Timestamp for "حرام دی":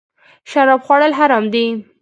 1.19-1.65